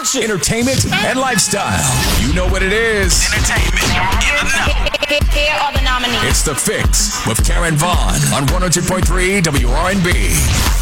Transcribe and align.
action, 0.00 0.22
entertainment, 0.22 0.86
and 1.04 1.20
lifestyle. 1.20 1.84
You 2.26 2.32
know 2.32 2.48
what 2.48 2.62
it 2.62 2.72
is. 2.72 3.22
Entertainment 3.34 3.84
in 3.84 4.46
the 4.46 4.56
know. 4.56 5.30
Here 5.30 5.52
are 5.60 5.72
the 5.74 5.82
nominees. 5.82 6.22
It's 6.22 6.42
The 6.42 6.54
Fix 6.54 7.26
with 7.26 7.44
Karen 7.44 7.76
Vaughn 7.76 8.14
on 8.32 8.46
102.3 8.46 9.42
WRNB. 9.42 10.08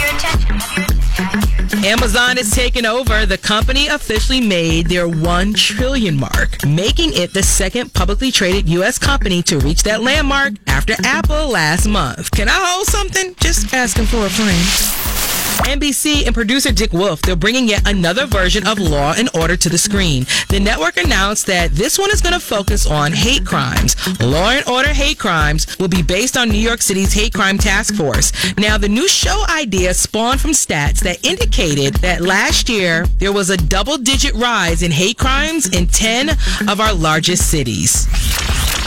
Your 0.00 0.08
attention. 0.16 1.84
Amazon 1.84 2.38
is 2.38 2.50
taking 2.50 2.86
over. 2.86 3.24
The 3.24 3.38
company 3.38 3.86
officially 3.86 4.40
made 4.40 4.88
their 4.88 5.08
1 5.08 5.52
trillion 5.54 6.18
mark, 6.18 6.64
making 6.66 7.12
it 7.12 7.32
the 7.32 7.42
second 7.44 7.94
publicly 7.94 8.32
traded 8.32 8.68
U.S. 8.68 8.98
company 8.98 9.44
to 9.44 9.60
reach 9.60 9.84
that 9.84 10.02
landmark 10.02 10.54
after 10.66 10.94
Apple 11.04 11.50
last 11.50 11.86
month. 11.86 12.32
Can 12.32 12.48
I 12.48 12.58
hold 12.58 12.88
something? 12.88 13.36
Just 13.38 13.72
asking 13.72 14.06
for 14.06 14.26
a 14.26 14.30
friend. 14.30 15.13
NBC 15.64 16.26
and 16.26 16.34
producer 16.34 16.72
Dick 16.72 16.92
Wolf, 16.92 17.22
they're 17.22 17.36
bringing 17.36 17.68
yet 17.68 17.88
another 17.88 18.26
version 18.26 18.66
of 18.66 18.78
Law 18.78 19.14
and 19.16 19.28
Order 19.34 19.56
to 19.56 19.68
the 19.68 19.78
screen. 19.78 20.26
The 20.48 20.60
network 20.60 20.96
announced 20.96 21.46
that 21.46 21.72
this 21.72 21.98
one 21.98 22.10
is 22.10 22.20
going 22.20 22.34
to 22.34 22.40
focus 22.40 22.86
on 22.86 23.12
hate 23.12 23.44
crimes. 23.44 23.96
Law 24.20 24.50
and 24.50 24.68
Order 24.68 24.90
Hate 24.90 25.18
Crimes 25.18 25.78
will 25.78 25.88
be 25.88 26.02
based 26.02 26.36
on 26.36 26.48
New 26.48 26.58
York 26.58 26.82
City's 26.82 27.12
Hate 27.12 27.32
Crime 27.34 27.58
Task 27.58 27.94
Force. 27.94 28.32
Now, 28.56 28.78
the 28.78 28.88
new 28.88 29.08
show 29.08 29.44
idea 29.48 29.94
spawned 29.94 30.40
from 30.40 30.52
stats 30.52 31.00
that 31.00 31.24
indicated 31.24 31.94
that 31.96 32.20
last 32.20 32.68
year 32.68 33.06
there 33.18 33.32
was 33.32 33.50
a 33.50 33.56
double 33.56 33.98
digit 33.98 34.34
rise 34.34 34.82
in 34.82 34.90
hate 34.90 35.18
crimes 35.18 35.68
in 35.74 35.86
10 35.86 36.30
of 36.68 36.80
our 36.80 36.94
largest 36.94 37.50
cities. 37.50 38.06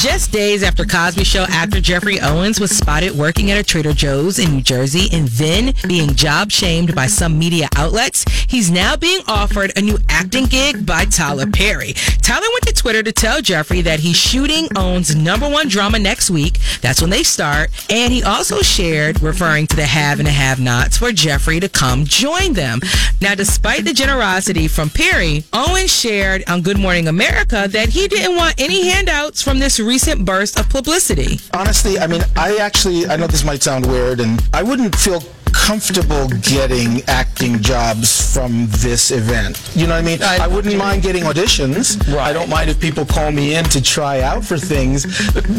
Just 0.00 0.32
days 0.32 0.62
after 0.62 0.86
Cosby 0.86 1.24
Show 1.24 1.44
actor 1.50 1.78
Geoffrey 1.78 2.20
Owens 2.20 2.58
was 2.58 2.74
spotted 2.74 3.12
working 3.12 3.50
at 3.50 3.58
a 3.58 3.62
Trader 3.62 3.92
Joe's 3.92 4.38
in 4.38 4.50
New 4.50 4.62
Jersey 4.62 5.10
and 5.12 5.28
then 5.28 5.74
being 5.86 6.14
job 6.14 6.50
shamed 6.50 6.94
by 6.94 7.06
some 7.06 7.38
media 7.38 7.68
outlets, 7.76 8.24
he's 8.50 8.70
now 8.70 8.96
being 8.96 9.20
offered 9.28 9.72
a 9.76 9.80
new 9.80 9.96
acting 10.08 10.44
gig 10.46 10.84
by 10.84 11.04
Tyler 11.04 11.46
Perry. 11.46 11.94
Tyler 12.20 12.46
went 12.52 12.66
to 12.66 12.74
Twitter 12.74 13.02
to 13.02 13.12
tell 13.12 13.40
Jeffrey 13.40 13.80
that 13.82 14.00
he's 14.00 14.16
shooting 14.16 14.66
OWN's 14.74 15.14
number 15.14 15.48
one 15.48 15.68
drama 15.68 15.98
next 15.98 16.30
week. 16.30 16.58
That's 16.82 17.00
when 17.00 17.10
they 17.10 17.22
start. 17.22 17.70
And 17.88 18.12
he 18.12 18.22
also 18.22 18.60
shared, 18.60 19.22
referring 19.22 19.68
to 19.68 19.76
the 19.76 19.86
have 19.86 20.18
and 20.18 20.26
the 20.26 20.32
have 20.32 20.58
nots, 20.60 20.98
for 20.98 21.12
Jeffrey 21.12 21.60
to 21.60 21.68
come 21.68 22.04
join 22.04 22.52
them. 22.52 22.80
Now, 23.20 23.34
despite 23.34 23.84
the 23.84 23.92
generosity 23.92 24.66
from 24.66 24.90
Perry, 24.90 25.44
Owen 25.52 25.86
shared 25.86 26.42
on 26.48 26.62
Good 26.62 26.78
Morning 26.78 27.08
America 27.08 27.68
that 27.68 27.90
he 27.90 28.08
didn't 28.08 28.36
want 28.36 28.60
any 28.60 28.88
handouts 28.88 29.42
from 29.42 29.60
this 29.60 29.78
recent 29.78 30.24
burst 30.24 30.58
of 30.58 30.68
publicity. 30.68 31.38
Honestly, 31.54 31.98
I 31.98 32.06
mean, 32.08 32.22
I 32.36 32.56
actually, 32.56 33.06
I 33.06 33.16
know 33.16 33.26
this 33.28 33.44
might 33.44 33.62
sound 33.62 33.86
weird, 33.86 34.20
and 34.20 34.42
I 34.52 34.62
wouldn't 34.62 34.96
feel 34.96 35.22
comfortable 35.70 36.26
getting 36.40 37.00
acting 37.06 37.62
jobs 37.62 38.34
from 38.34 38.66
this 38.70 39.12
event. 39.12 39.70
You 39.76 39.86
know 39.86 39.94
what 39.94 40.02
I 40.02 40.04
mean? 40.04 40.20
I, 40.20 40.48
wouldn't 40.48 40.76
mind 40.76 41.00
getting 41.00 41.22
auditions. 41.22 42.12
I 42.18 42.32
don't 42.32 42.50
mind 42.50 42.70
if 42.70 42.80
people 42.80 43.06
call 43.06 43.30
me 43.30 43.54
in 43.54 43.64
to 43.66 43.80
try 43.80 44.20
out 44.20 44.44
for 44.44 44.58
things 44.58 45.04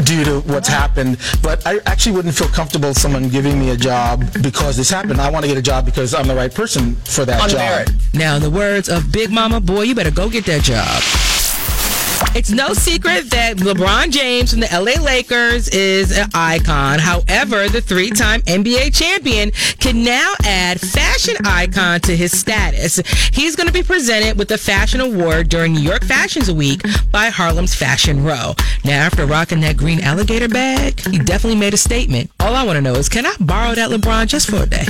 due 0.03 0.25
to 0.25 0.41
what's 0.41 0.67
happened, 0.67 1.17
but 1.41 1.65
I 1.65 1.79
actually 1.85 2.17
wouldn't 2.17 2.35
feel 2.35 2.49
comfortable 2.49 2.93
someone 2.93 3.29
giving 3.29 3.57
me 3.57 3.69
a 3.69 3.77
job 3.77 4.25
because 4.41 4.75
this 4.75 4.89
happened. 4.89 5.21
I 5.21 5.29
want 5.29 5.45
to 5.45 5.47
get 5.47 5.57
a 5.57 5.61
job 5.61 5.85
because 5.85 6.13
I'm 6.13 6.27
the 6.27 6.35
right 6.35 6.53
person 6.53 6.95
for 7.05 7.23
that 7.23 7.41
On 7.41 7.47
job. 7.49 7.59
merit. 7.59 7.91
Now, 8.13 8.35
in 8.35 8.41
the 8.41 8.49
words 8.49 8.89
of 8.89 9.13
Big 9.13 9.31
Mama, 9.31 9.61
boy, 9.61 9.83
you 9.83 9.95
better 9.95 10.11
go 10.11 10.29
get 10.29 10.45
that 10.47 10.63
job. 10.63 11.20
It's 12.33 12.49
no 12.49 12.73
secret 12.73 13.29
that 13.31 13.57
LeBron 13.57 14.09
James 14.09 14.51
from 14.51 14.61
the 14.61 14.69
LA 14.71 15.03
Lakers 15.03 15.67
is 15.67 16.17
an 16.17 16.29
icon. 16.33 16.97
However, 16.97 17.67
the 17.67 17.81
three 17.81 18.09
time 18.09 18.41
NBA 18.43 18.95
champion 18.95 19.51
can 19.79 20.01
now 20.01 20.33
add 20.45 20.79
fashion 20.79 21.35
icon 21.43 21.99
to 22.01 22.15
his 22.15 22.31
status. 22.31 23.01
He's 23.33 23.57
going 23.57 23.67
to 23.67 23.73
be 23.73 23.83
presented 23.83 24.37
with 24.37 24.47
the 24.47 24.57
Fashion 24.57 25.01
Award 25.01 25.49
during 25.49 25.73
New 25.73 25.81
York 25.81 26.05
Fashions 26.05 26.49
Week 26.49 26.81
by 27.11 27.29
Harlem's 27.29 27.75
Fashion 27.75 28.23
Row. 28.23 28.55
Now, 28.85 29.01
after 29.01 29.25
rocking 29.25 29.59
that 29.61 29.75
green 29.75 29.99
alligator 29.99 30.47
bag, 30.47 31.01
he 31.01 31.19
definitely 31.19 31.59
made 31.59 31.73
a 31.73 31.77
statement. 31.77 32.31
All 32.39 32.55
I 32.55 32.63
want 32.63 32.77
to 32.77 32.81
know 32.81 32.93
is 32.93 33.09
can 33.09 33.25
I 33.25 33.35
borrow 33.41 33.75
that 33.75 33.89
LeBron 33.91 34.27
just 34.27 34.49
for 34.49 34.63
a 34.63 34.65
day? 34.65 34.85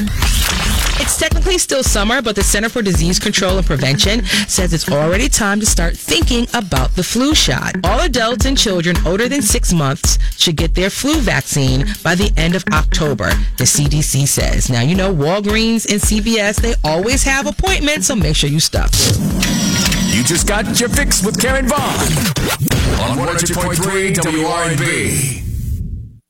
It's 1.02 1.18
technically 1.18 1.58
still 1.58 1.82
summer, 1.82 2.22
but 2.22 2.36
the 2.36 2.44
Center 2.44 2.70
for 2.70 2.84
Disease 2.84 3.18
Control 3.18 3.58
and 3.58 3.66
Prevention 3.66 4.24
says 4.48 4.72
it's 4.72 4.88
already 4.88 5.30
time 5.30 5.60
to 5.60 5.66
start 5.66 5.98
thinking 5.98 6.46
about 6.54 6.96
the 6.96 7.02
flu 7.02 7.34
shot. 7.34 7.74
All 7.84 8.02
adults 8.02 8.46
and 8.46 8.56
children 8.56 8.96
older 9.04 9.28
than 9.28 9.42
six 9.42 9.74
months 9.74 10.20
should 10.38 10.58
get 10.58 10.76
their 10.76 10.92
flu 10.92 11.16
vaccine 11.16 11.88
by 12.04 12.14
the 12.14 12.32
end 12.38 12.54
of 12.54 12.64
October, 12.72 13.32
the 13.58 13.64
CDC 13.64 14.28
says. 14.28 14.70
Now, 14.70 14.82
you 14.82 14.94
know, 14.94 15.12
Walgreens 15.12 15.92
and 15.92 16.00
CVS, 16.00 16.62
they 16.62 16.76
always 16.84 17.24
have 17.24 17.48
appointments, 17.48 18.06
so 18.06 18.16
make 18.16 18.36
sure 18.36 18.52
you 18.52 18.60
stop. 18.60 18.92
You 20.14 20.24
just 20.24 20.48
got 20.48 20.80
your 20.80 20.90
fix 20.90 21.26
with 21.26 21.42
Karen 21.42 21.68
Vaughn 21.68 21.80
on 23.02 23.18
102.3 23.18 24.14
WRNB. 24.14 25.51